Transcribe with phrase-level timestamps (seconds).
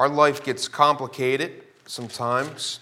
[0.00, 2.80] Our life gets complicated sometimes.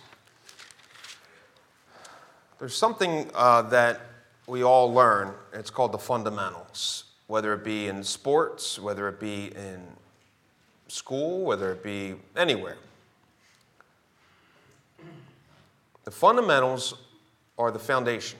[2.60, 4.02] There's something uh, that
[4.46, 9.46] we all learn, it's called the fundamentals, whether it be in sports, whether it be
[9.46, 9.82] in
[10.86, 12.76] school, whether it be anywhere.
[16.04, 16.94] The fundamentals
[17.58, 18.38] are the foundation,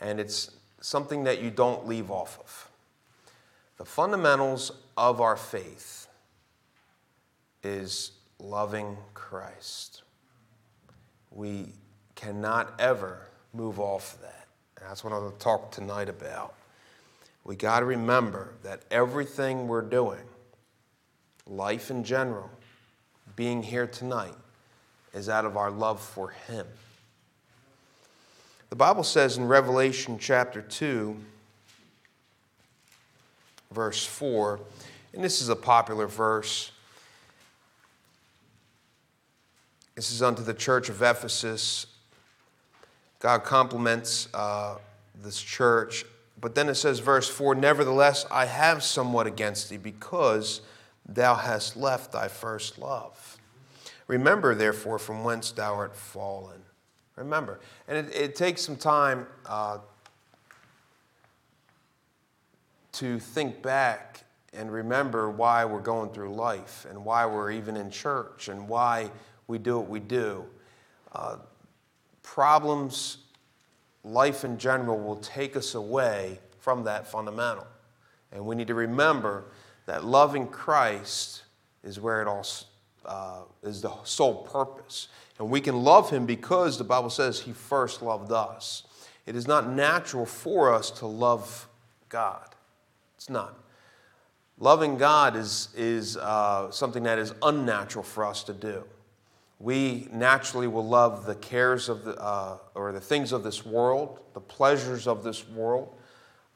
[0.00, 2.70] and it's something that you don't leave off of.
[3.76, 6.07] The fundamentals of our faith
[7.62, 10.02] is loving Christ.
[11.30, 11.72] We
[12.14, 13.20] cannot ever
[13.52, 14.46] move off that.
[14.76, 16.54] And that's what I'm going to talk tonight about.
[17.44, 20.20] We got to remember that everything we're doing,
[21.46, 22.50] life in general,
[23.36, 24.34] being here tonight,
[25.14, 26.66] is out of our love for Him.
[28.70, 31.16] The Bible says in Revelation chapter 2,
[33.72, 34.60] verse 4,
[35.14, 36.70] and this is a popular verse.
[39.98, 41.86] This is unto the church of Ephesus.
[43.18, 44.76] God compliments uh,
[45.20, 46.04] this church.
[46.40, 50.60] But then it says, verse 4 Nevertheless, I have somewhat against thee, because
[51.04, 53.38] thou hast left thy first love.
[54.06, 56.60] Remember, therefore, from whence thou art fallen.
[57.16, 57.58] Remember.
[57.88, 59.78] And it, it takes some time uh,
[62.92, 64.22] to think back
[64.52, 69.10] and remember why we're going through life and why we're even in church and why
[69.48, 70.44] we do what we do.
[71.12, 71.36] Uh,
[72.22, 73.18] problems,
[74.04, 77.66] life in general, will take us away from that fundamental.
[78.30, 79.46] And we need to remember
[79.86, 81.42] that loving Christ
[81.82, 82.46] is where it all
[83.06, 85.08] uh, is the sole purpose.
[85.38, 88.82] And we can love him because the Bible says he first loved us.
[89.24, 91.68] It is not natural for us to love
[92.08, 92.54] God.
[93.16, 93.58] It's not.
[94.58, 98.84] Loving God is, is uh, something that is unnatural for us to do.
[99.60, 104.20] We naturally will love the cares of the, uh, or the things of this world,
[104.34, 105.96] the pleasures of this world,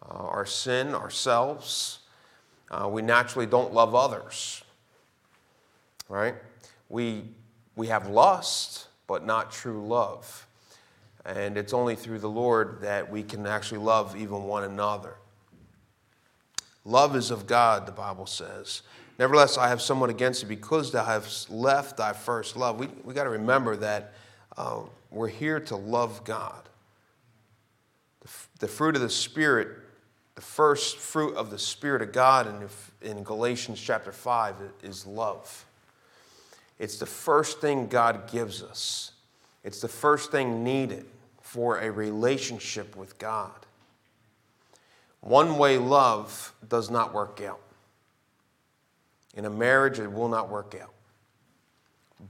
[0.08, 1.98] uh, our sin, ourselves.
[2.70, 4.62] Uh, we naturally don't love others,
[6.08, 6.36] right?
[6.88, 7.24] We
[7.74, 10.46] we have lust, but not true love.
[11.24, 15.16] And it's only through the Lord that we can actually love even one another.
[16.84, 18.82] Love is of God, the Bible says.
[19.18, 22.78] Nevertheless, I have somewhat against you because thou hast left thy first love.
[22.78, 24.14] We, we got to remember that
[24.56, 24.80] uh,
[25.10, 26.68] we're here to love God.
[28.20, 28.28] The,
[28.60, 29.68] the, fruit of the Spirit,
[30.34, 32.46] the first fruit of the Spirit of God
[33.02, 35.66] in, in Galatians chapter 5 is love.
[36.78, 39.12] It's the first thing God gives us,
[39.62, 41.06] it's the first thing needed
[41.40, 43.66] for a relationship with God.
[45.20, 47.60] One way love does not work out.
[49.34, 50.92] In a marriage, it will not work out.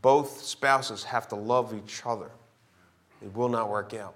[0.00, 2.30] Both spouses have to love each other.
[3.20, 4.14] It will not work out.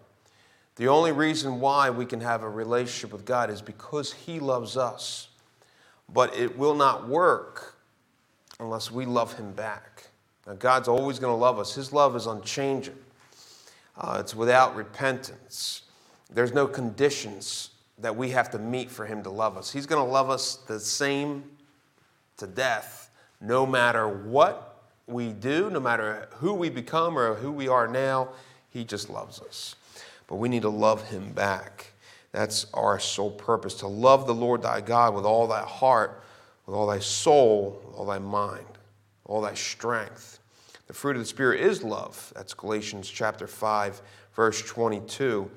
[0.76, 4.76] The only reason why we can have a relationship with God is because He loves
[4.76, 5.28] us.
[6.12, 7.76] But it will not work
[8.60, 10.08] unless we love Him back.
[10.46, 12.96] Now, God's always going to love us, His love is unchanging,
[13.98, 15.82] uh, it's without repentance.
[16.32, 19.72] There's no conditions that we have to meet for Him to love us.
[19.72, 21.42] He's going to love us the same
[22.38, 23.10] to death,
[23.40, 28.28] no matter what we do, no matter who we become or who we are now.
[28.70, 29.76] He just loves us.
[30.26, 31.92] But we need to love Him back.
[32.32, 36.22] That's our sole purpose to love the Lord thy God with all thy heart,
[36.66, 38.66] with all thy soul, with all thy mind,
[39.24, 40.40] all thy strength.
[40.86, 42.32] The fruit of the Spirit is love.
[42.36, 44.02] That's Galatians chapter 5,
[44.34, 45.50] verse 22.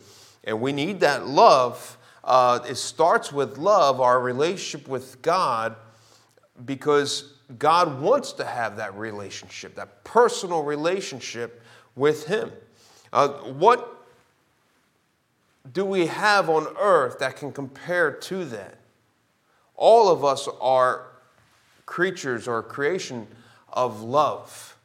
[0.46, 1.98] And we need that love.
[2.24, 5.76] Uh, it starts with love, our relationship with God,
[6.66, 11.62] because God wants to have that relationship, that personal relationship
[11.96, 12.52] with Him.
[13.12, 14.06] Uh, what
[15.74, 18.78] do we have on earth that can compare to that?
[19.76, 21.08] All of us are
[21.86, 23.28] creatures or creation
[23.72, 24.78] of love.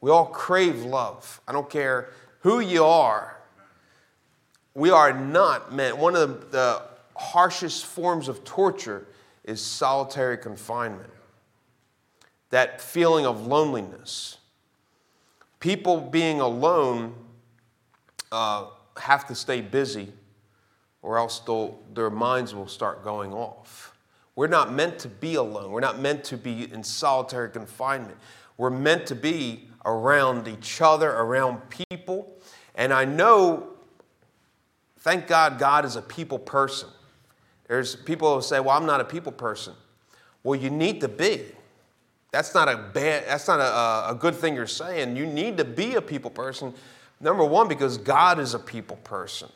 [0.00, 1.40] We all crave love.
[1.46, 2.10] I don't care
[2.40, 3.36] who you are.
[4.74, 6.82] We are not meant, one of the, the
[7.16, 9.06] harshest forms of torture
[9.44, 11.10] is solitary confinement.
[12.52, 14.36] That feeling of loneliness.
[15.58, 17.14] People being alone
[18.30, 18.66] uh,
[18.98, 20.12] have to stay busy,
[21.00, 21.40] or else
[21.94, 23.96] their minds will start going off.
[24.36, 25.70] We're not meant to be alone.
[25.70, 28.18] We're not meant to be in solitary confinement.
[28.58, 32.38] We're meant to be around each other, around people.
[32.74, 33.68] And I know,
[34.98, 36.90] thank God, God is a people person.
[37.66, 39.72] There's people who say, Well, I'm not a people person.
[40.42, 41.46] Well, you need to be.
[42.32, 45.16] That's not a bad, that's not a, a good thing you're saying.
[45.16, 46.72] You need to be a people person.
[47.20, 49.48] Number one, because God is a people person.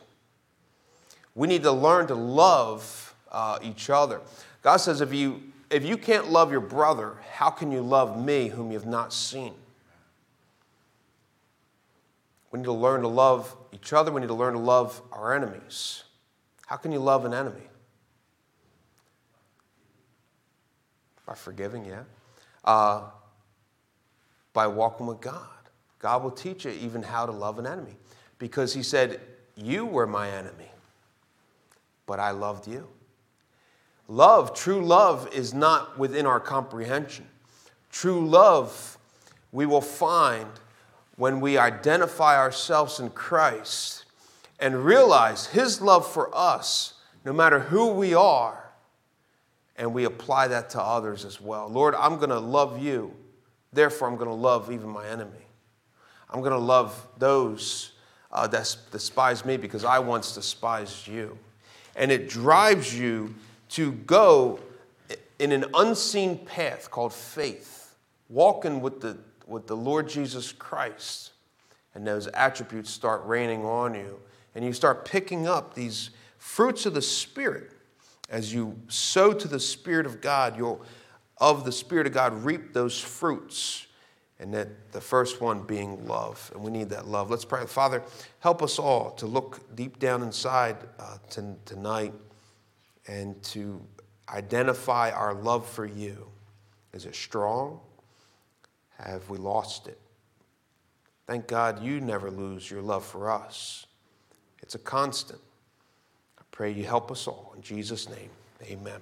[1.34, 4.20] We need to learn to love uh, each other.
[4.62, 8.48] God says, if you, if you can't love your brother, how can you love me
[8.48, 9.54] whom you have not seen?
[12.52, 14.12] We need to learn to love each other.
[14.12, 16.04] We need to learn to love our enemies.
[16.66, 17.62] How can you love an enemy?
[21.26, 22.02] By forgiving, yeah.
[22.66, 23.02] Uh,
[24.56, 25.46] by walking with God.
[25.98, 27.94] God will teach you even how to love an enemy
[28.38, 29.20] because He said,
[29.54, 30.70] You were my enemy,
[32.06, 32.88] but I loved you.
[34.08, 37.26] Love, true love, is not within our comprehension.
[37.92, 38.96] True love,
[39.52, 40.48] we will find
[41.16, 44.06] when we identify ourselves in Christ
[44.58, 46.94] and realize His love for us,
[47.26, 48.65] no matter who we are,
[49.76, 51.68] and we apply that to others as well.
[51.68, 53.14] Lord, I'm going to love you,
[53.72, 55.46] therefore, I'm going to love even my enemy.
[56.30, 57.92] I'm going to love those
[58.32, 61.38] uh, that despise me because I once despised you.
[61.94, 63.34] And it drives you
[63.70, 64.60] to go
[65.38, 67.94] in an unseen path called faith,
[68.28, 71.32] walking with the, with the Lord Jesus Christ.
[71.94, 74.18] And those attributes start raining on you.
[74.54, 77.70] And you start picking up these fruits of the Spirit.
[78.28, 80.82] As you sow to the Spirit of God, you'll,
[81.38, 83.86] of the Spirit of God, reap those fruits.
[84.38, 86.50] And that the first one being love.
[86.54, 87.30] And we need that love.
[87.30, 87.64] Let's pray.
[87.64, 88.02] Father,
[88.40, 91.16] help us all to look deep down inside uh,
[91.64, 92.12] tonight
[93.08, 93.80] and to
[94.28, 96.28] identify our love for you.
[96.92, 97.80] Is it strong?
[98.98, 99.98] Have we lost it?
[101.26, 103.86] Thank God you never lose your love for us.
[104.62, 105.40] It's a constant.
[106.56, 107.52] Pray you help us all.
[107.54, 108.30] In Jesus' name,
[108.62, 108.98] amen.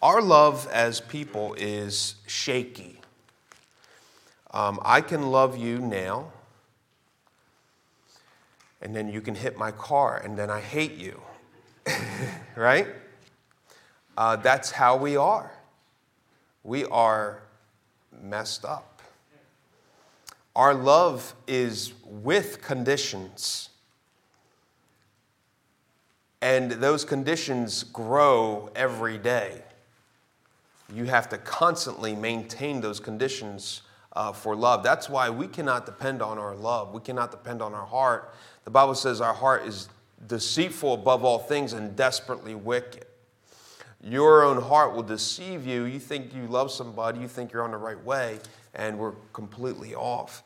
[0.00, 2.98] Our love as people is shaky.
[4.50, 6.32] Um, I can love you now,
[8.80, 11.20] and then you can hit my car, and then I hate you.
[12.56, 12.86] right?
[14.16, 15.52] Uh, that's how we are.
[16.62, 17.42] We are
[18.22, 19.02] messed up.
[20.56, 23.68] Our love is with conditions.
[26.44, 29.62] And those conditions grow every day.
[30.92, 33.80] You have to constantly maintain those conditions
[34.12, 34.82] uh, for love.
[34.82, 36.92] That's why we cannot depend on our love.
[36.92, 38.34] We cannot depend on our heart.
[38.64, 39.88] The Bible says our heart is
[40.28, 43.06] deceitful above all things and desperately wicked.
[44.02, 45.84] Your own heart will deceive you.
[45.84, 48.38] You think you love somebody, you think you're on the right way,
[48.74, 50.42] and we're completely off.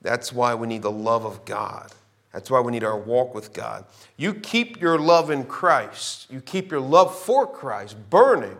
[0.00, 1.92] That's why we need the love of God.
[2.32, 3.84] That's why we need our walk with God.
[4.16, 8.56] You keep your love in Christ, you keep your love for Christ burning,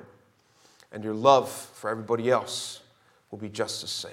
[0.92, 2.80] and your love for everybody else
[3.30, 4.12] will be just the same.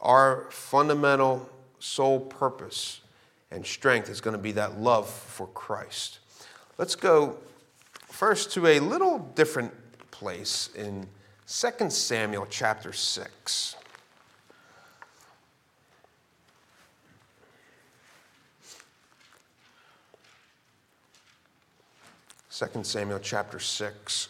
[0.00, 3.00] Our fundamental sole purpose
[3.50, 6.20] and strength is going to be that love for Christ.
[6.78, 7.36] Let's go
[8.06, 9.72] first to a little different
[10.10, 11.06] place in
[11.46, 13.76] 2 Samuel chapter 6.
[22.62, 24.28] Second Samuel chapter 6.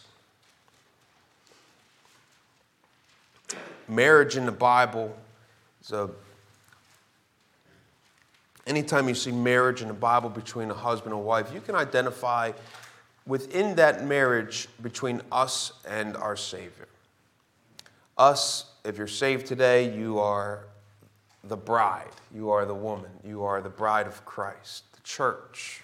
[3.87, 5.15] Marriage in the Bible
[5.83, 6.09] is a
[8.65, 12.53] Anytime you see marriage in the Bible between a husband and wife, you can identify
[13.27, 16.87] within that marriage between us and our Savior.
[18.17, 20.65] Us, if you're saved today, you are
[21.43, 25.83] the bride, you are the woman, you are the bride of Christ, the church,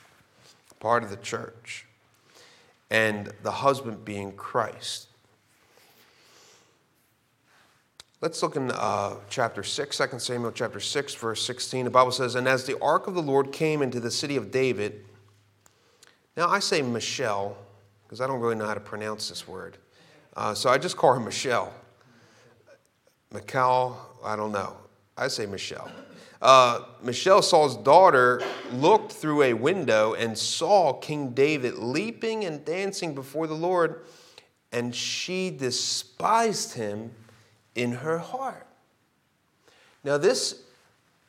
[0.80, 1.86] part of the church,
[2.90, 5.08] and the husband being Christ.
[8.22, 11.86] Let's look in uh, chapter 6, 2 Samuel chapter 6, verse 16.
[11.86, 14.52] The Bible says, And as the ark of the Lord came into the city of
[14.52, 15.06] David,
[16.36, 17.56] now I say Michelle,
[18.04, 19.78] because I don't really know how to pronounce this word.
[20.36, 21.74] Uh, so I just call her Michelle.
[23.32, 24.76] Michal, I don't know.
[25.20, 25.92] I say Michelle.
[26.42, 33.14] Uh, Michelle, Saul's daughter, looked through a window and saw King David leaping and dancing
[33.14, 34.06] before the Lord,
[34.72, 37.12] and she despised him
[37.76, 38.66] in her heart.
[40.06, 40.62] Now, this,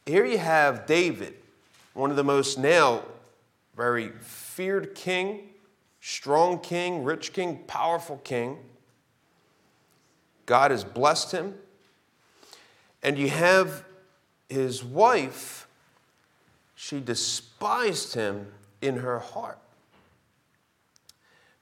[0.07, 1.35] here you have David,
[1.93, 3.03] one of the most now
[3.77, 5.49] very feared king,
[6.01, 8.59] strong king, rich king, powerful king.
[10.47, 11.55] God has blessed him.
[13.03, 13.85] And you have
[14.49, 15.67] his wife,
[16.75, 18.47] she despised him
[18.83, 19.59] in her heart.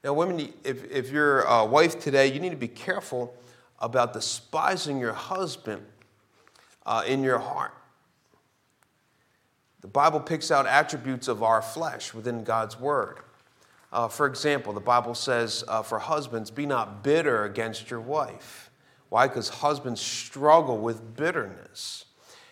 [0.03, 3.35] Now, women, if, if you're a wife today, you need to be careful
[3.79, 5.85] about despising your husband
[6.85, 7.73] uh, in your heart.
[9.81, 13.19] The Bible picks out attributes of our flesh within God's word.
[13.91, 18.68] Uh, for example, the Bible says uh, for husbands, be not bitter against your wife.
[19.09, 19.27] Why?
[19.27, 22.05] Because husbands struggle with bitterness.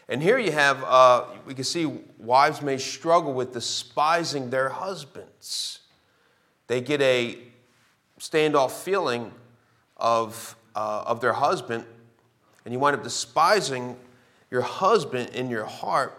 [0.10, 1.86] And here you have, uh, we can see
[2.18, 5.80] wives may struggle with despising their husbands.
[6.68, 7.38] They get a
[8.20, 9.32] standoff feeling
[9.98, 11.86] of, uh, of their husband,
[12.66, 13.98] and you wind up despising
[14.50, 16.18] your husband in your heart.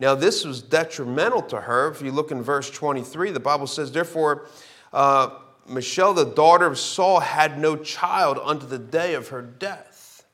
[0.00, 1.88] Now, this was detrimental to her.
[1.88, 4.46] If you look in verse 23, the Bible says, Therefore,
[4.92, 5.30] uh,
[5.70, 10.24] Michal, the daughter of Saul, had no child unto the day of her death.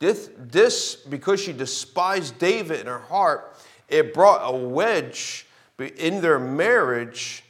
[0.00, 3.56] This, this, because she despised David in her heart,
[3.88, 5.46] it brought a wedge
[5.78, 7.44] in their marriage,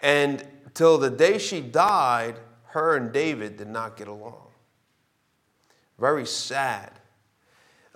[0.00, 4.48] and till the day she died, her and David did not get along.
[5.98, 6.90] Very sad.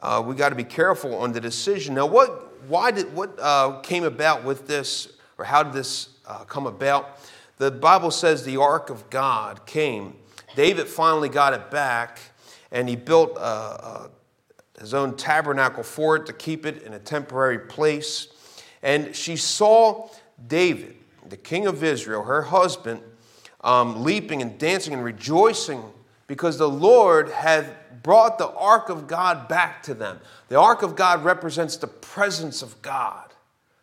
[0.01, 1.97] Uh, we got to be careful on the decision.
[1.97, 6.45] Now, what, why did, what uh, came about with this, or how did this uh,
[6.45, 7.19] come about?
[7.59, 10.15] The Bible says the ark of God came.
[10.55, 12.21] David finally got it back
[12.71, 14.09] and he built uh, uh,
[14.79, 18.29] his own tabernacle for it to keep it in a temporary place.
[18.83, 20.09] And she saw
[20.47, 20.97] David,
[21.29, 23.01] the king of Israel, her husband,
[23.63, 25.83] um, leaping and dancing and rejoicing
[26.29, 30.21] because the Lord had brought the ark of God back to them.
[30.49, 33.35] The ark of God represents the presence of God,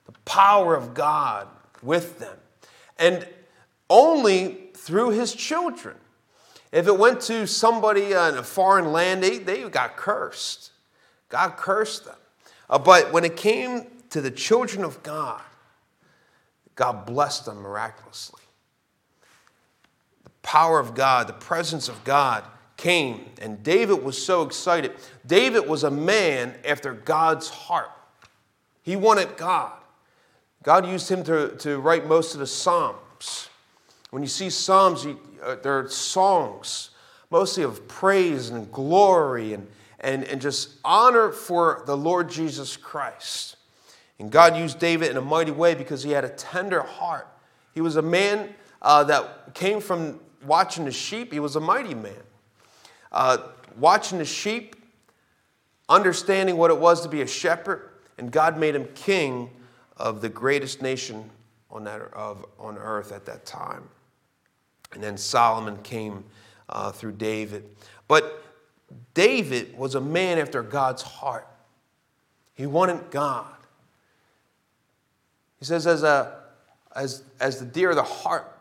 [0.05, 1.47] the power of God
[1.81, 2.37] with them.
[2.97, 3.27] And
[3.89, 5.95] only through his children
[6.75, 10.71] if it went to somebody in a foreign land, they, they got cursed.
[11.29, 12.17] God cursed them.
[12.69, 15.41] Uh, but when it came to the children of God,
[16.75, 18.41] God blessed them miraculously.
[20.25, 22.43] The power of God, the presence of God
[22.75, 24.91] came, and David was so excited.
[25.25, 27.91] David was a man after God's heart.
[28.83, 29.71] He wanted God.
[30.61, 33.49] God used him to, to write most of the Psalms.
[34.15, 36.91] When you see Psalms, you, uh, they're songs,
[37.29, 39.67] mostly of praise and glory and,
[39.99, 43.57] and, and just honor for the Lord Jesus Christ.
[44.17, 47.27] And God used David in a mighty way because he had a tender heart.
[47.73, 51.93] He was a man uh, that came from watching the sheep, he was a mighty
[51.93, 52.23] man.
[53.11, 53.39] Uh,
[53.77, 54.77] watching the sheep,
[55.89, 59.49] understanding what it was to be a shepherd, and God made him king
[59.97, 61.29] of the greatest nation
[61.69, 63.89] on, that, of, on earth at that time.
[64.95, 66.23] And then Solomon came
[66.67, 67.69] uh, through David.
[68.07, 68.43] But
[69.13, 71.47] David was a man after God's hart.
[72.55, 73.45] He wanted God.
[75.59, 76.39] He says, as, a,
[76.95, 78.51] as, as the deer of the heart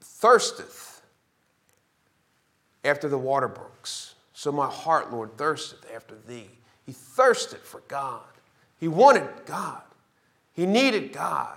[0.00, 1.02] thirsteth
[2.84, 6.50] after the water brooks, so my heart, Lord, thirsteth after thee.
[6.84, 8.22] He thirsted for God.
[8.78, 9.82] He wanted God.
[10.52, 11.56] He needed God.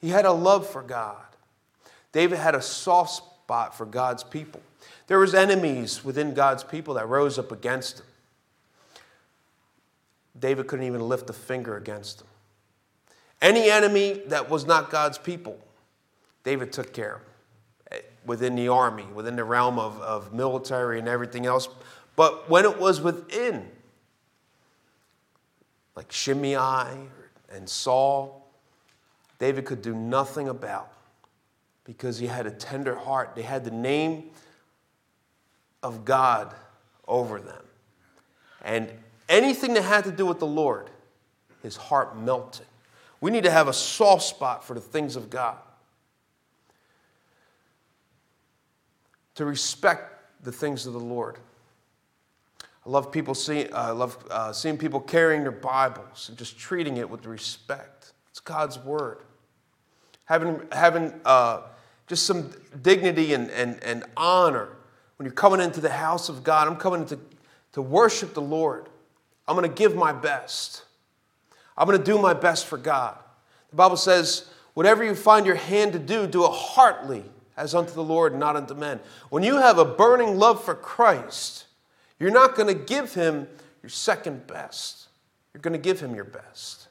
[0.00, 1.16] He had a love for God.
[2.12, 4.60] David had a soft spot for God's people.
[5.06, 8.06] There was enemies within God's people that rose up against him.
[10.38, 12.26] David couldn't even lift a finger against them.
[13.40, 15.58] Any enemy that was not God's people,
[16.44, 17.22] David took care of
[17.92, 21.70] eh, within the army, within the realm of, of military and everything else.
[22.16, 23.66] But when it was within,
[25.96, 27.08] like Shimei
[27.50, 28.46] and Saul,
[29.38, 30.92] David could do nothing about
[31.88, 33.34] because he had a tender heart.
[33.34, 34.24] They had the name
[35.82, 36.54] of God
[37.08, 37.64] over them.
[38.62, 38.90] And
[39.26, 40.90] anything that had to do with the Lord,
[41.62, 42.66] his heart melted.
[43.22, 45.56] We need to have a soft spot for the things of God.
[49.36, 51.38] To respect the things of the Lord.
[52.84, 56.98] I love people seeing, I love uh, seeing people carrying their Bibles and just treating
[56.98, 58.12] it with respect.
[58.28, 59.20] It's God's word.
[60.26, 61.62] Having, having uh,
[62.08, 62.50] just some
[62.82, 64.68] dignity and, and, and honor
[65.16, 66.66] when you're coming into the house of God.
[66.66, 67.18] I'm coming to,
[67.72, 68.88] to worship the Lord.
[69.46, 70.82] I'm going to give my best.
[71.76, 73.16] I'm going to do my best for God.
[73.70, 77.24] The Bible says, whatever you find your hand to do, do it heartily
[77.56, 79.00] as unto the Lord, not unto men.
[79.30, 81.66] When you have a burning love for Christ,
[82.18, 83.46] you're not going to give him
[83.82, 85.08] your second best.
[85.52, 86.88] You're going to give him your best.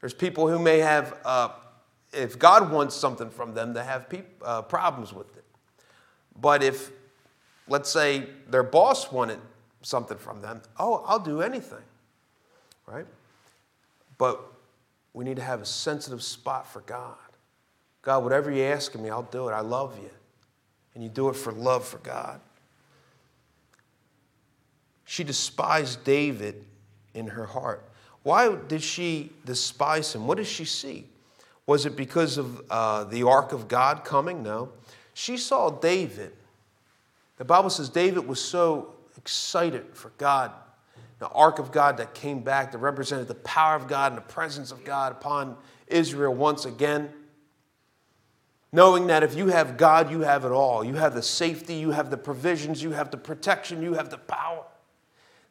[0.00, 1.50] There's people who may have uh,
[2.12, 5.44] if God wants something from them, they have peop- uh, problems with it.
[6.40, 6.90] But if,
[7.68, 9.38] let's say, their boss wanted
[9.82, 11.82] something from them, oh, I'll do anything,
[12.86, 13.06] right?
[14.18, 14.40] But
[15.12, 17.16] we need to have a sensitive spot for God.
[18.02, 19.52] God, whatever you ask of me, I'll do it.
[19.52, 20.10] I love you.
[20.94, 22.40] And you do it for love for God.
[25.04, 26.64] She despised David
[27.14, 27.84] in her heart.
[28.22, 30.26] Why did she despise him?
[30.26, 31.06] What does she see?
[31.66, 34.42] Was it because of uh, the ark of God coming?
[34.42, 34.70] No.
[35.14, 36.32] She saw David.
[37.36, 40.52] The Bible says David was so excited for God,
[41.18, 44.22] the ark of God that came back that represented the power of God and the
[44.22, 47.10] presence of God upon Israel once again.
[48.72, 50.84] Knowing that if you have God, you have it all.
[50.84, 54.18] You have the safety, you have the provisions, you have the protection, you have the
[54.18, 54.64] power.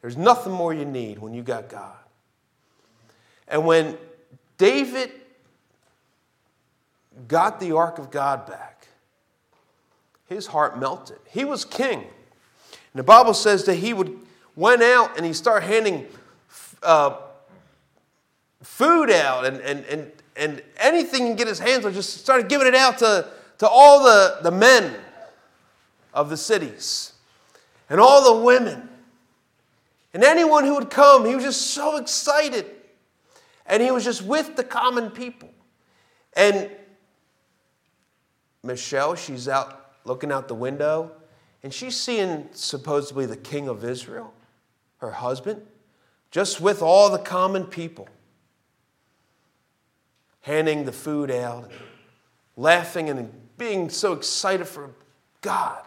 [0.00, 1.96] There's nothing more you need when you got God.
[3.46, 3.98] And when
[4.56, 5.12] David
[7.28, 8.88] got the ark of God back,
[10.26, 11.18] his heart melted.
[11.28, 11.98] He was king.
[11.98, 14.18] And the Bible says that he would
[14.56, 16.06] went out and he started handing
[16.82, 17.16] uh,
[18.62, 22.48] food out and, and, and, and anything he can get his hands on, just started
[22.48, 23.26] giving it out to,
[23.58, 24.94] to all the, the men
[26.12, 27.12] of the cities
[27.88, 28.88] and all the women.
[30.12, 32.66] And anyone who would come, he was just so excited.
[33.66, 35.48] And he was just with the common people.
[36.34, 36.70] And
[38.62, 41.12] Michelle, she's out looking out the window,
[41.62, 44.32] and she's seeing supposedly the king of Israel,
[44.98, 45.62] her husband,
[46.30, 48.08] just with all the common people,
[50.42, 51.72] handing the food out, and
[52.56, 54.90] laughing and being so excited for
[55.42, 55.82] God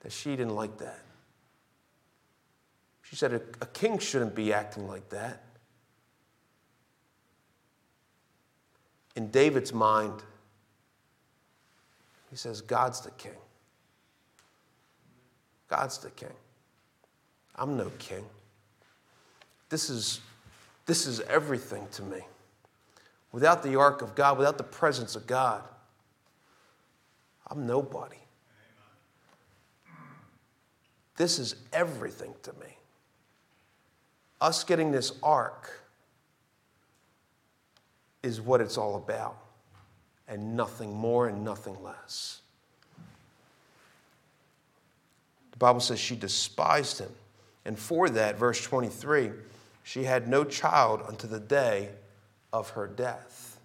[0.00, 1.00] that she didn't like that.
[3.02, 5.42] She said, a, a king shouldn't be acting like that.
[9.16, 10.22] In David's mind,
[12.34, 13.36] he says, God's the king.
[15.68, 16.32] God's the king.
[17.54, 18.24] I'm no king.
[19.68, 20.18] This is,
[20.84, 22.22] this is everything to me.
[23.30, 25.62] Without the ark of God, without the presence of God,
[27.46, 28.18] I'm nobody.
[31.16, 32.76] This is everything to me.
[34.40, 35.70] Us getting this ark
[38.24, 39.36] is what it's all about,
[40.28, 42.40] and nothing more and nothing less.
[45.52, 47.10] The Bible says she despised him.
[47.64, 49.30] And for that, verse 23,
[49.82, 51.90] she had no child unto the day
[52.52, 53.60] of her death.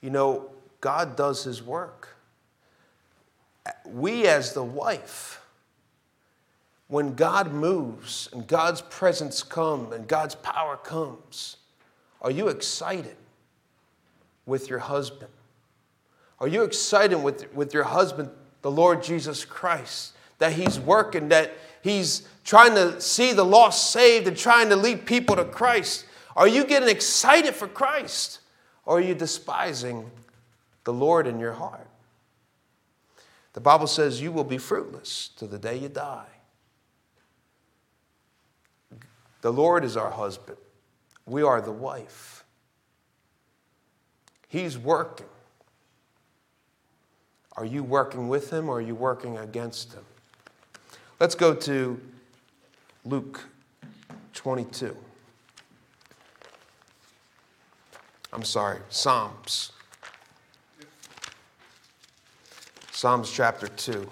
[0.00, 2.16] You know, God does his work.
[3.86, 5.42] We, as the wife,
[6.88, 11.56] when God moves and God's presence comes and God's power comes,
[12.20, 13.16] are you excited
[14.46, 15.30] with your husband?
[16.38, 18.30] Are you excited with, with your husband,
[18.62, 24.26] the Lord Jesus Christ, that he's working, that he's trying to see the lost saved
[24.26, 26.06] and trying to lead people to Christ?
[26.36, 28.40] Are you getting excited for Christ?
[28.86, 30.10] Or are you despising
[30.84, 31.86] the Lord in your heart?
[33.52, 36.26] The Bible says you will be fruitless to the day you die.
[39.42, 40.58] The Lord is our husband.
[41.26, 42.39] We are the wife.
[44.50, 45.28] He's working.
[47.56, 50.02] Are you working with him or are you working against him?
[51.20, 52.00] Let's go to
[53.04, 53.44] Luke
[54.34, 54.96] 22.
[58.32, 59.70] I'm sorry, Psalms.
[62.90, 64.10] Psalms chapter 2.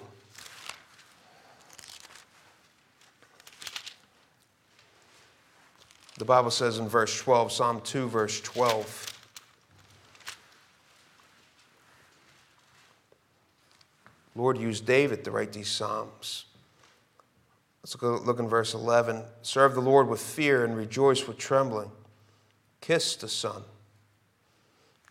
[6.17, 9.08] The Bible says in verse 12, Psalm 2, verse 12.
[14.35, 16.45] Lord used David to write these Psalms.
[17.83, 19.23] Let's look, look in verse 11.
[19.41, 21.91] Serve the Lord with fear and rejoice with trembling.
[22.81, 23.63] Kiss the Son.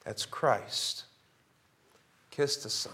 [0.04, 1.04] That's Christ.
[2.31, 2.92] Kiss the Son.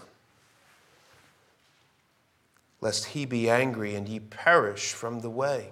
[2.81, 5.71] Lest he be angry and ye perish from the way.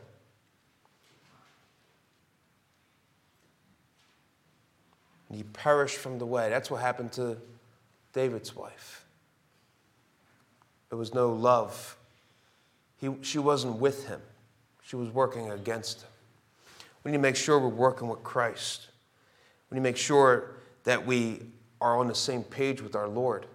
[5.34, 6.48] and he perished from the way.
[6.52, 7.38] That's what happened to
[8.14, 9.03] David's wife.
[10.94, 11.98] There was no love.
[13.02, 14.22] He, she wasn't with him,
[14.84, 16.10] she was working against him.
[17.04, 18.90] We need to make sure we're working with Christ.
[19.72, 20.52] We need to make sure
[20.84, 21.48] that we
[21.82, 23.48] are on the same page with our Lord.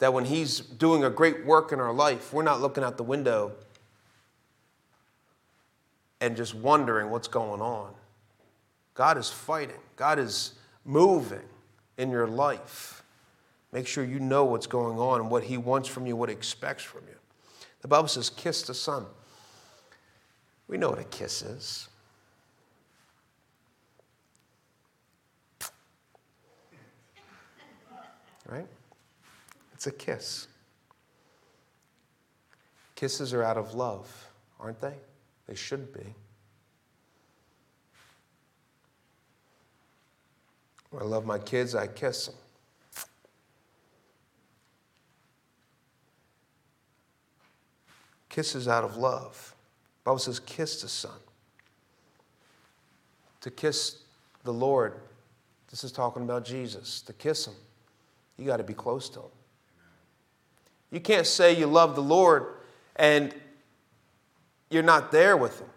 [0.00, 3.04] That when He's doing a great work in our life, we're not looking out the
[3.04, 3.52] window
[6.20, 7.94] and just wondering what's going on.
[8.94, 10.54] God is fighting, God is
[10.84, 11.46] moving
[11.96, 13.03] in your life.
[13.74, 16.34] Make sure you know what's going on and what He wants from you, what He
[16.34, 17.16] expects from you.
[17.82, 19.04] The Bible says, kiss the Son.
[20.68, 21.88] We know what a kiss is.
[28.48, 28.68] Right?
[29.72, 30.46] It's a kiss.
[32.94, 34.94] Kisses are out of love, aren't they?
[35.48, 36.14] They should be.
[40.90, 42.36] When I love my kids, I kiss them.
[48.34, 49.54] Kisses out of love.
[50.02, 51.12] The Bible says, kiss the Son.
[53.42, 53.98] To kiss
[54.42, 54.94] the Lord,
[55.70, 57.00] this is talking about Jesus.
[57.02, 57.54] To kiss Him,
[58.36, 59.28] you got to be close to Him.
[60.90, 62.46] You can't say you love the Lord
[62.96, 63.32] and
[64.68, 65.68] you're not there with Him.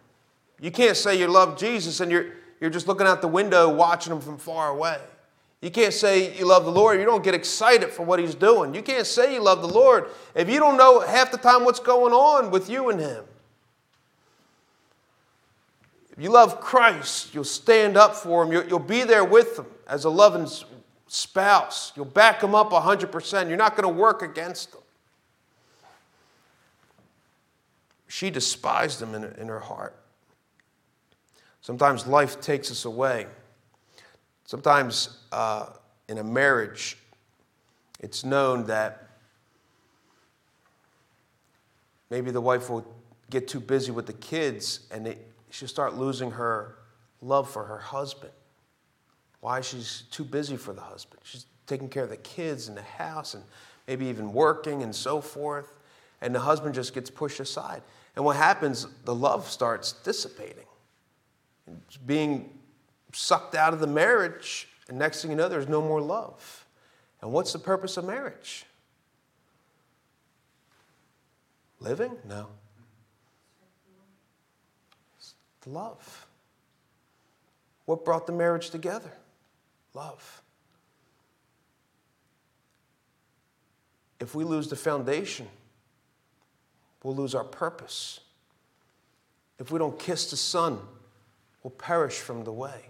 [0.59, 2.25] You can't say you love Jesus and you're,
[2.59, 4.97] you're just looking out the window watching Him from far away.
[5.61, 6.99] You can't say you love the Lord.
[6.99, 8.75] You don't get excited for what He's doing.
[8.75, 11.79] You can't say you love the Lord if you don't know half the time what's
[11.79, 13.23] going on with you and Him.
[16.11, 18.65] If you love Christ, you'll stand up for Him.
[18.67, 20.47] You'll, be there with Him as a loving
[21.07, 21.91] spouse.
[21.95, 23.47] You'll back Him up 100%.
[23.47, 24.81] You're not going to work against Him.
[28.07, 29.95] She despised Him in her heart.
[31.61, 33.27] Sometimes life takes us away.
[34.47, 35.65] Sometimes uh,
[36.07, 36.97] in a marriage,
[37.99, 39.09] it's known that
[42.09, 42.87] maybe the wife will
[43.29, 46.75] get too busy with the kids and it, she'll start losing her
[47.21, 48.31] love for her husband.
[49.41, 49.59] Why?
[49.59, 51.19] She's too busy for the husband.
[51.25, 53.43] She's taking care of the kids and the house and
[53.85, 55.77] maybe even working and so forth.
[56.21, 57.81] And the husband just gets pushed aside.
[58.15, 60.63] And what happens, the love starts dissipating.
[62.05, 62.56] Being
[63.17, 66.65] sucked out of the marriage, and next thing you know, there's no more love.
[67.21, 68.65] And what's the purpose of marriage?
[71.79, 72.15] Living?
[72.27, 72.47] No.
[75.17, 75.33] It's
[75.65, 76.27] love.
[77.85, 79.11] What brought the marriage together?
[79.93, 80.41] Love.
[84.19, 85.47] If we lose the foundation,
[87.03, 88.19] we'll lose our purpose.
[89.59, 90.79] If we don't kiss the Son,
[91.63, 92.85] we'll perish from the way.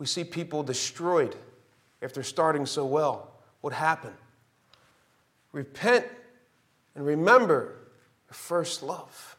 [0.00, 1.36] We see people destroyed
[2.00, 3.30] after starting so well.
[3.60, 4.16] What happened?
[5.52, 6.06] Repent
[6.94, 7.76] and remember
[8.26, 9.36] the first love.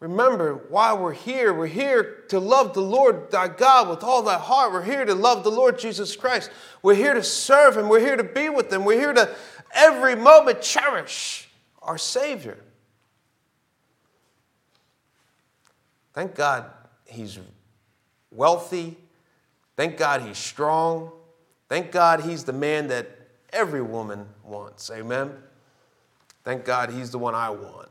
[0.00, 1.54] Remember why we're here.
[1.54, 4.70] We're here to love the Lord thy God with all thy heart.
[4.70, 6.50] We're here to love the Lord Jesus Christ.
[6.82, 7.88] We're here to serve him.
[7.88, 8.84] We're here to be with him.
[8.84, 9.34] We're here to
[9.72, 11.48] every moment cherish
[11.80, 12.58] our Savior.
[16.12, 16.66] Thank God
[17.06, 17.38] he's
[18.30, 18.98] wealthy
[19.78, 21.12] Thank God he's strong.
[21.68, 23.08] Thank God he's the man that
[23.52, 24.90] every woman wants.
[24.90, 25.32] Amen.
[26.42, 27.88] Thank God he's the one I want.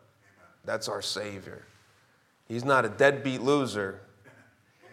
[0.66, 1.64] That's our Savior.
[2.46, 4.02] He's not a deadbeat loser.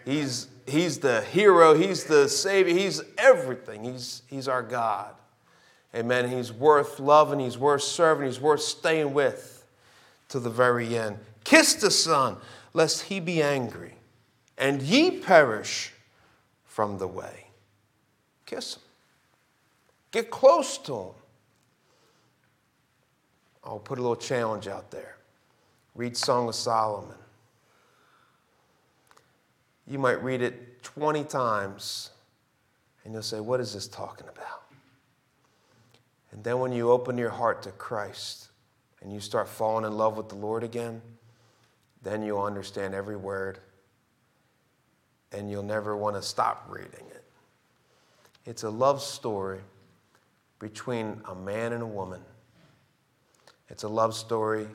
[0.05, 3.83] He's, he's the hero, he's the Savior, he's everything.
[3.83, 5.15] He's, he's our God.
[5.97, 6.31] Amen.
[6.31, 9.67] He's worth loving, he's worth serving, he's worth staying with
[10.29, 11.19] to the very end.
[11.43, 12.37] Kiss the Son,
[12.73, 13.95] lest he be angry,
[14.57, 15.91] and ye perish
[16.75, 17.47] from the way.
[18.47, 18.83] Kiss him.
[20.11, 21.15] Get close to him.
[23.63, 25.19] I'll put a little challenge out there.
[25.95, 27.15] Read Song of Solomon.
[29.87, 32.11] You might read it 20 times
[33.05, 34.65] and you'll say, What is this talking about?
[36.33, 38.49] And then when you open your heart to Christ
[39.01, 41.03] and you start falling in love with the Lord again,
[42.03, 43.61] then you'll understand every word
[45.35, 47.25] and you'll never want to stop reading it.
[48.47, 49.61] It's a love story
[50.59, 52.21] between a man and a woman.
[53.69, 54.67] It's a love story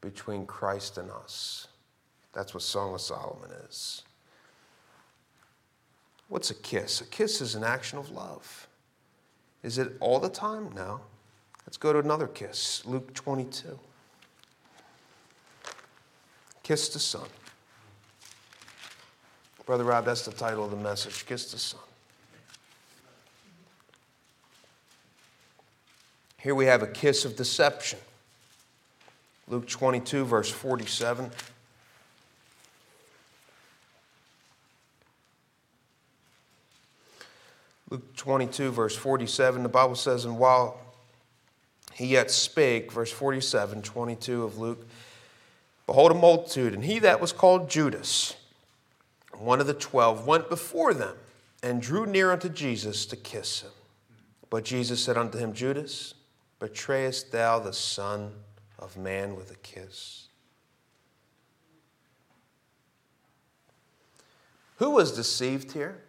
[0.00, 1.68] between Christ and us.
[2.32, 4.02] That's what Song of Solomon is.
[6.28, 7.00] What's a kiss?
[7.00, 8.68] A kiss is an action of love.
[9.62, 10.70] Is it all the time?
[10.74, 11.00] No.
[11.66, 13.78] Let's go to another kiss Luke 22.
[16.62, 17.28] Kiss the Son.
[19.66, 21.80] Brother Rob, that's the title of the message Kiss the Son.
[26.38, 27.98] Here we have a kiss of deception.
[29.48, 31.32] Luke 22, verse 47.
[37.90, 40.80] Luke 22, verse 47, the Bible says, And while
[41.92, 44.86] he yet spake, verse 47, 22 of Luke,
[45.86, 48.36] behold a multitude, and he that was called Judas,
[49.40, 51.16] one of the twelve, went before them
[51.62, 53.70] and drew near unto Jesus to kiss him.
[54.50, 56.14] But Jesus said unto him, Judas,
[56.58, 58.32] betrayest thou the Son
[58.78, 60.28] of Man with a kiss?
[64.76, 66.02] Who was deceived here?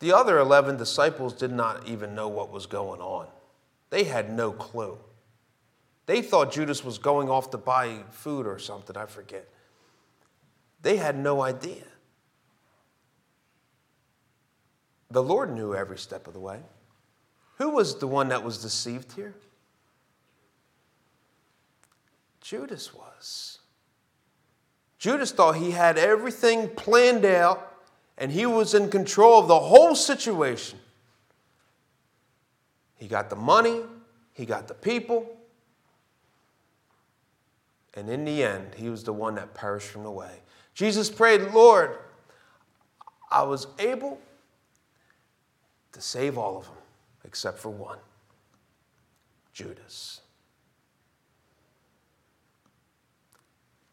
[0.00, 3.26] The other 11 disciples did not even know what was going on.
[3.90, 4.98] They had no clue.
[6.06, 9.48] They thought Judas was going off to buy food or something, I forget.
[10.84, 11.82] They had no idea.
[15.10, 16.60] The Lord knew every step of the way.
[17.56, 19.34] Who was the one that was deceived here?
[22.42, 23.60] Judas was.
[24.98, 27.78] Judas thought he had everything planned out
[28.18, 30.78] and he was in control of the whole situation.
[32.96, 33.80] He got the money,
[34.34, 35.34] he got the people,
[37.94, 40.40] and in the end, he was the one that perished from the way.
[40.74, 41.96] Jesus prayed, Lord,
[43.30, 44.20] I was able
[45.92, 46.74] to save all of them
[47.24, 47.98] except for one
[49.52, 50.20] Judas.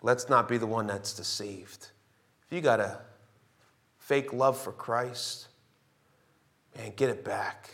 [0.02, 1.88] Let's not be the one that's deceived.
[2.48, 2.98] If you got a
[4.00, 5.48] fake love for Christ,
[6.76, 7.70] man, get it back.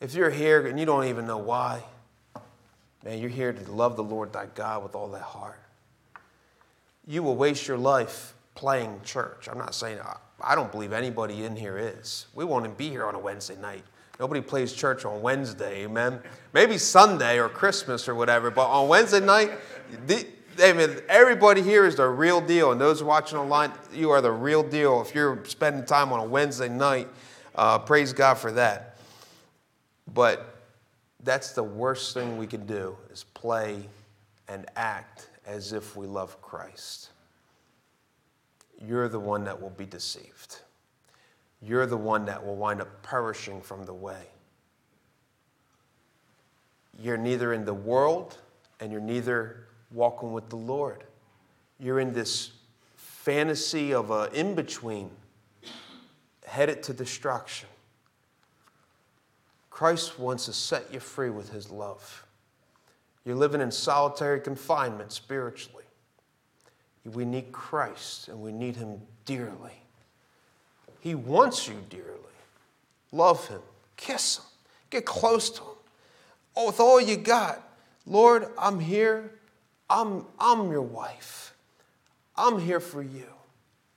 [0.00, 1.84] If you're here and you don't even know why,
[3.04, 5.61] man, you're here to love the Lord thy God with all that heart.
[7.06, 9.48] You will waste your life playing church.
[9.50, 9.98] I'm not saying,
[10.40, 12.26] I don't believe anybody in here is.
[12.34, 13.84] We won't be here on a Wednesday night.
[14.20, 16.20] Nobody plays church on Wednesday, amen?
[16.52, 19.52] Maybe Sunday or Christmas or whatever, but on Wednesday night,
[20.06, 20.26] the,
[20.60, 22.72] amen, everybody here is the real deal.
[22.72, 25.00] And those watching online, you are the real deal.
[25.00, 27.08] If you're spending time on a Wednesday night,
[27.54, 28.98] uh, praise God for that.
[30.12, 30.62] But
[31.24, 33.88] that's the worst thing we can do is play
[34.46, 37.10] and act as if we love Christ.
[38.80, 40.60] You're the one that will be deceived.
[41.60, 44.26] You're the one that will wind up perishing from the way.
[46.98, 48.38] You're neither in the world
[48.80, 51.04] and you're neither walking with the Lord.
[51.78, 52.50] You're in this
[52.96, 55.10] fantasy of an in between,
[56.44, 57.68] headed to destruction.
[59.70, 62.26] Christ wants to set you free with his love.
[63.24, 65.84] You're living in solitary confinement spiritually.
[67.04, 69.82] We need Christ and we need him dearly.
[71.00, 72.06] He wants you dearly.
[73.10, 73.60] Love him,
[73.96, 74.44] kiss him,
[74.90, 75.68] get close to him.
[76.56, 77.60] Oh, with all you got,
[78.06, 79.32] Lord, I'm here.
[79.90, 81.54] I'm, I'm your wife.
[82.36, 83.26] I'm here for you.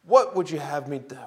[0.03, 1.17] What would you have me do?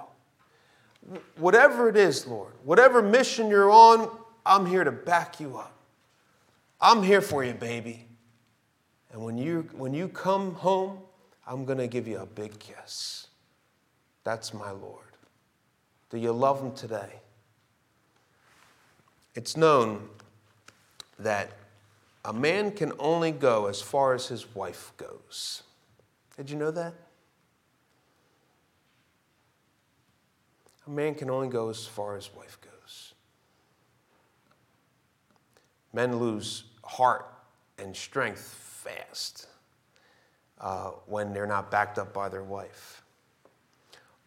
[1.37, 4.11] Whatever it is, Lord, whatever mission you're on,
[4.45, 5.78] I'm here to back you up.
[6.81, 8.07] I'm here for you, baby.
[9.13, 10.99] And when you, when you come home,
[11.47, 13.29] I'm going to give you a big kiss.
[14.23, 15.05] That's my Lord.
[16.11, 17.21] Do you love him today?
[19.35, 20.09] It's known
[21.19, 21.51] that
[22.25, 25.63] a man can only go as far as his wife goes.
[26.37, 26.95] Did you know that?
[30.87, 33.15] A man can only go as far as his wife goes.
[35.93, 37.27] Men lose heart
[37.79, 38.41] and strength
[38.85, 39.47] fast
[40.61, 43.03] uh, when they're not backed up by their wife.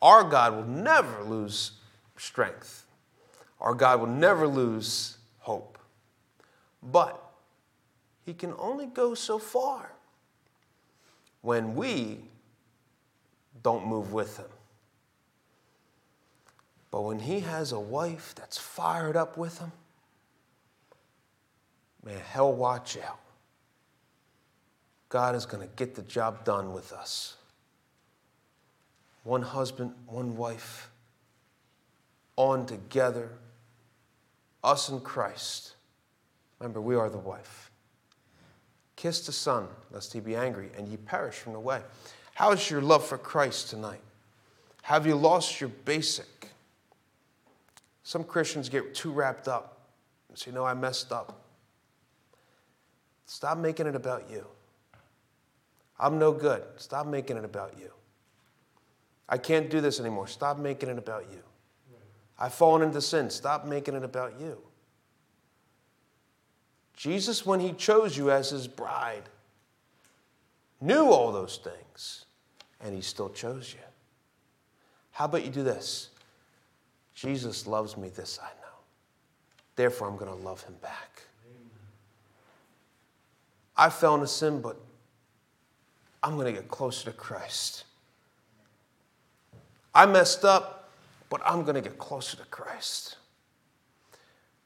[0.01, 1.73] Our God will never lose
[2.17, 2.85] strength.
[3.59, 5.77] Our God will never lose hope.
[6.81, 7.21] But
[8.25, 9.91] He can only go so far
[11.41, 12.19] when we
[13.61, 14.49] don't move with Him.
[16.89, 19.71] But when He has a wife that's fired up with Him,
[22.03, 23.19] man, hell watch out.
[25.09, 27.35] God is going to get the job done with us.
[29.23, 30.89] One husband, one wife,
[32.37, 33.29] on together,
[34.63, 35.73] us and Christ.
[36.59, 37.71] Remember, we are the wife.
[38.95, 41.81] Kiss the Son, lest he be angry, and ye perish from the way.
[42.35, 44.01] How is your love for Christ tonight?
[44.83, 46.49] Have you lost your basic?
[48.03, 49.89] Some Christians get too wrapped up
[50.29, 51.40] and say, No, I messed up.
[53.31, 54.45] Stop making it about you.
[55.97, 56.63] I'm no good.
[56.75, 57.89] Stop making it about you.
[59.29, 60.27] I can't do this anymore.
[60.27, 61.39] Stop making it about you.
[62.37, 63.29] I've fallen into sin.
[63.29, 64.57] Stop making it about you.
[66.93, 69.29] Jesus, when he chose you as his bride,
[70.81, 72.25] knew all those things,
[72.81, 73.85] and he still chose you.
[75.11, 76.09] How about you do this?
[77.15, 78.75] Jesus loves me, this I know.
[79.77, 81.10] Therefore, I'm going to love him back.
[83.81, 84.77] I fell into sin, but
[86.21, 87.85] I'm going to get closer to Christ.
[89.95, 90.91] I messed up,
[91.31, 93.17] but I'm going to get closer to Christ.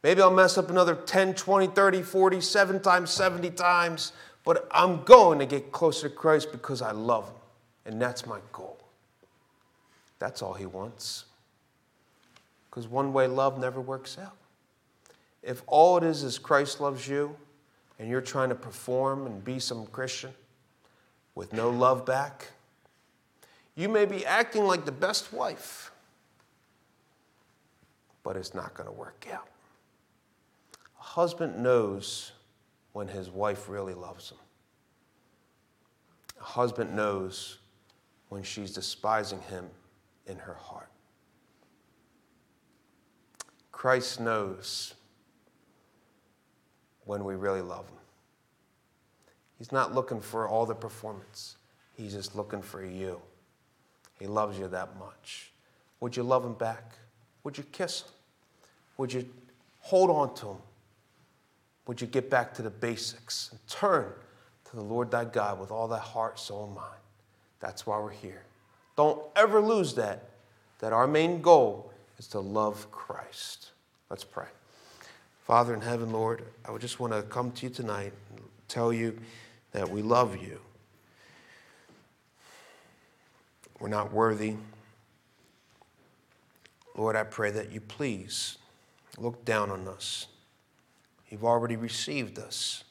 [0.04, 4.12] Maybe I'll mess up another 10, 20, 30, 40, 7 times, 70 times,
[4.44, 7.36] but I'm going to get closer to Christ because I love Him.
[7.86, 8.78] And that's my goal.
[10.20, 11.24] That's all He wants.
[12.70, 14.36] Because one way love never works out.
[15.42, 17.38] if all it is is Christ loves you
[18.00, 20.32] and you're trying to perform and be some Christian
[21.34, 22.52] with no love back,
[23.76, 25.92] you may be acting like the best wife,
[28.24, 29.48] but it's not going to work out.
[31.00, 32.32] A husband knows
[32.94, 34.38] when his wife really loves him.
[36.40, 37.58] A husband knows
[38.30, 39.66] when she's despising him
[40.28, 40.90] in her heart.
[43.72, 44.94] Christ knows
[47.06, 47.98] when we really love him.
[49.58, 51.56] He's not looking for all the performance,
[51.96, 53.22] he's just looking for you.
[54.20, 55.52] He loves you that much.
[56.00, 56.94] Would you love him back?
[57.44, 58.08] Would you kiss him?
[58.98, 59.28] Would you
[59.82, 60.58] hold on to him?
[61.88, 64.12] Would you get back to the basics and turn
[64.70, 67.02] to the Lord thy God with all thy heart, soul, and mind?
[67.60, 68.44] That's why we're here.
[68.96, 70.30] Don't ever lose that,
[70.80, 73.72] that our main goal is to love Christ.
[74.10, 74.48] Let's pray.
[75.46, 78.92] Father in heaven, Lord, I would just want to come to you tonight and tell
[78.92, 79.16] you
[79.74, 80.60] that we love you.
[83.80, 84.56] We're not worthy.
[86.98, 88.58] Lord, I pray that you please
[89.20, 90.26] look down on us.
[91.30, 92.84] You've already received us.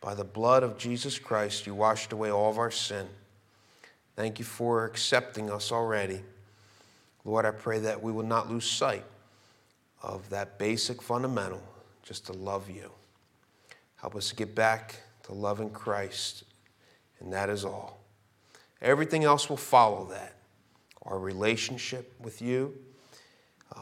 [0.00, 3.08] By the blood of Jesus Christ, you washed away all of our sin.
[4.14, 6.20] Thank you for accepting us already.
[7.24, 9.02] Lord, I pray that we will not lose sight
[10.04, 11.62] of that basic fundamental,
[12.02, 12.90] just to love you.
[13.96, 16.44] Help us to get back to loving Christ,
[17.20, 18.04] and that is all.
[18.82, 20.36] Everything else will follow that.
[21.06, 22.74] Our relationship with you,
[23.74, 23.80] uh,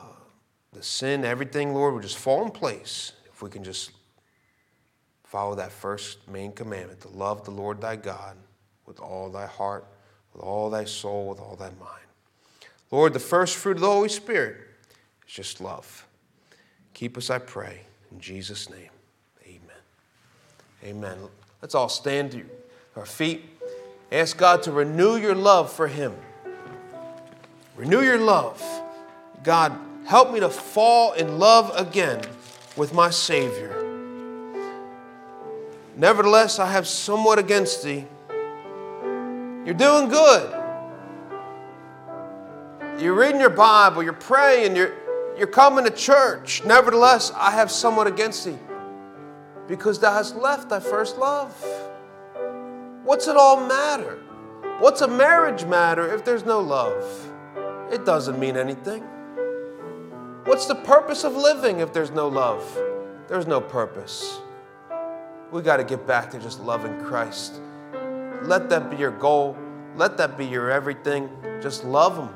[0.73, 3.91] the sin, everything, Lord, will just fall in place if we can just
[5.25, 8.37] follow that first main commandment to love the Lord thy God
[8.87, 9.87] with all thy heart,
[10.33, 12.07] with all thy soul, with all thy mind.
[12.93, 14.59] Lord, the first fruit of the Holy Spirit
[15.27, 16.07] is just love.
[16.95, 18.91] Keep us, I pray, in Jesus' name.
[19.45, 19.61] Amen.
[20.85, 21.19] Amen.
[21.61, 22.45] Let's all stand to
[22.97, 23.45] our feet.
[24.11, 26.15] Ask God to renew your love for Him.
[27.77, 28.63] Renew your love.
[29.43, 29.73] God,
[30.07, 32.21] help me to fall in love again
[32.77, 33.79] with my Savior.
[35.97, 38.05] Nevertheless, I have somewhat against thee.
[39.65, 40.59] You're doing good.
[42.99, 44.93] You're reading your Bible, you're praying, you're,
[45.43, 46.65] you're coming to church.
[46.65, 48.57] Nevertheless, I have somewhat against thee
[49.67, 51.53] because thou hast left thy first love.
[53.03, 54.21] What's it all matter?
[54.79, 57.05] What's a marriage matter if there's no love?
[57.91, 59.03] It doesn't mean anything.
[60.45, 62.63] What's the purpose of living if there's no love?
[63.27, 64.39] There's no purpose.
[65.51, 67.61] We got to get back to just loving Christ.
[68.43, 69.57] Let that be your goal.
[69.97, 71.29] Let that be your everything.
[71.61, 72.33] Just love Him.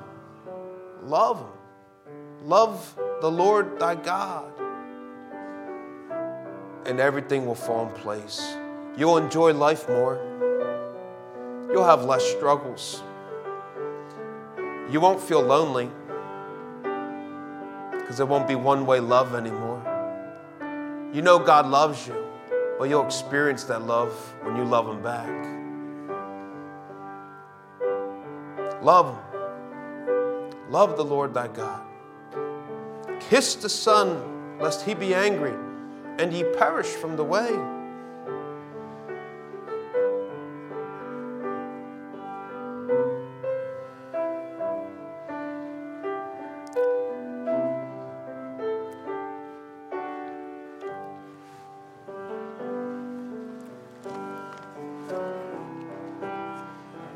[1.04, 1.55] Love Him.
[2.46, 4.52] Love the Lord thy God.
[6.86, 8.56] And everything will fall in place.
[8.96, 10.20] You'll enjoy life more.
[11.72, 13.02] You'll have less struggles.
[14.88, 15.90] You won't feel lonely
[17.90, 19.82] because it won't be one way love anymore.
[21.12, 22.14] You know God loves you,
[22.78, 25.32] but you'll experience that love when you love Him back.
[28.84, 30.70] Love Him.
[30.70, 31.85] Love the Lord thy God.
[33.20, 35.54] Kiss the Son, lest he be angry,
[36.18, 37.50] and ye perish from the way.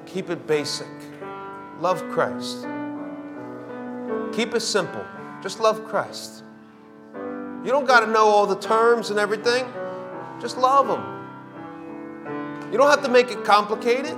[0.06, 0.88] Keep it basic.
[1.78, 2.66] Love Christ.
[4.32, 5.04] Keep it simple.
[5.42, 6.44] Just love Christ.
[7.14, 9.64] You don't got to know all the terms and everything.
[10.40, 12.72] Just love Him.
[12.72, 14.16] You don't have to make it complicated.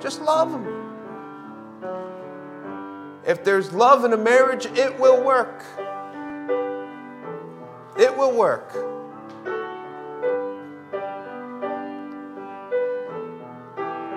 [0.00, 0.80] Just love Him.
[3.26, 5.62] If there's love in a marriage, it will work.
[7.98, 8.72] It will work.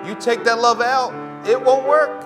[0.06, 1.12] You take that love out,
[1.46, 2.24] it won't work.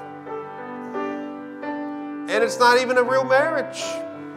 [2.30, 3.82] And it's not even a real marriage.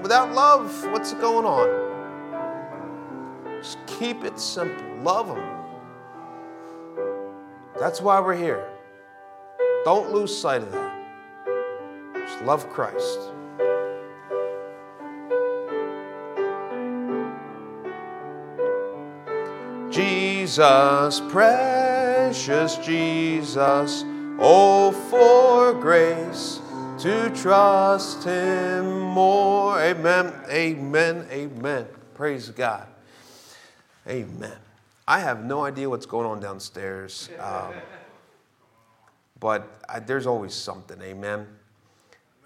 [0.01, 1.91] Without love, what's going on?
[3.61, 4.83] Just keep it simple.
[5.03, 5.43] Love them.
[7.79, 8.67] That's why we're here.
[9.85, 10.91] Don't lose sight of that.
[12.15, 13.19] Just love Christ.
[19.91, 24.03] Jesus, precious Jesus,
[24.39, 26.59] oh, for grace
[27.01, 29.81] to trust Him more.
[29.81, 31.87] Amen, amen, amen.
[32.13, 32.87] Praise God.
[34.07, 34.55] Amen.
[35.07, 37.73] I have no idea what's going on downstairs, um,
[39.39, 41.01] but I, there's always something.
[41.01, 41.47] Amen.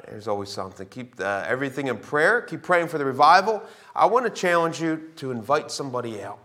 [0.08, 0.88] There's always something.
[0.88, 2.40] Keep everything in prayer.
[2.40, 3.62] Keep praying for the revival.
[3.94, 6.40] I want to challenge you to invite somebody out.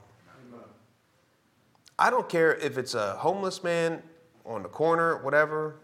[1.97, 4.03] I don't care if it's a homeless man
[4.45, 5.77] on the corner, whatever.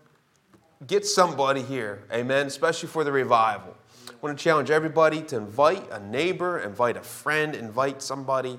[0.85, 3.74] Get somebody here, amen, especially for the revival.
[4.09, 8.59] I want to challenge everybody to invite a neighbor, invite a friend, invite somebody.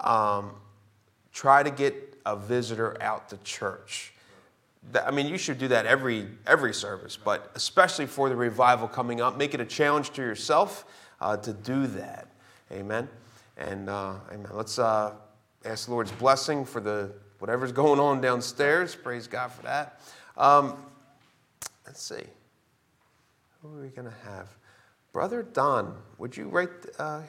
[0.00, 0.52] Um,
[1.32, 4.14] try to get a visitor out to church.
[4.94, 9.20] I mean, you should do that every every service, but especially for the revival coming
[9.20, 10.86] up, make it a challenge to yourself
[11.20, 12.28] uh, to do that.
[12.72, 13.08] Amen.
[13.58, 14.52] And uh, amen.
[14.54, 15.12] Let's uh,
[15.66, 18.94] ask the Lord's blessing for the whatever's going on downstairs.
[18.94, 20.00] Praise God for that.
[20.36, 20.78] Um,
[21.88, 22.24] let's see.
[23.62, 24.48] Who are we going to have?
[25.12, 26.68] Brother Don, would you write?
[26.98, 27.22] Uh,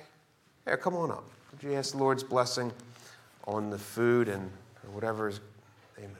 [0.66, 1.24] here, come on up.
[1.52, 2.72] Would you ask the Lord's blessing
[3.48, 4.52] on the food and
[4.92, 5.40] whatever is.
[5.98, 6.12] Amen.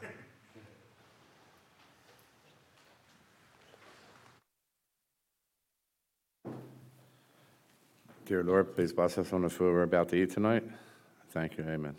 [8.26, 10.64] Dear Lord, please bless us on the food we're about to eat tonight.
[11.32, 11.66] Thank you.
[11.66, 11.96] Amen.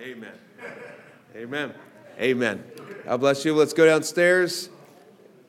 [0.00, 0.32] Amen.
[1.36, 1.74] Amen.
[2.18, 2.64] Amen.
[3.04, 3.54] God bless you.
[3.54, 4.68] Let's go downstairs.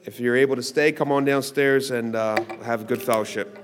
[0.05, 3.59] If you're able to stay, come on downstairs and uh, have a good fellowship.